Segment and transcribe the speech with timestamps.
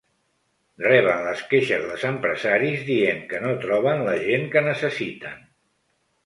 [0.85, 5.39] Reben les queixes dels empresaris dient que no troben la gent que necessiten.